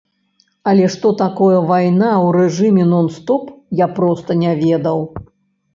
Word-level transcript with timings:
Але 0.71 0.87
што 0.93 1.11
такое 1.23 1.59
вайна 1.73 2.09
ў 2.15 2.27
рэжыме 2.39 2.83
нон-стоп, 2.95 3.43
я 3.85 3.93
проста 4.01 4.43
не 4.43 4.61
ведаў. 4.65 4.99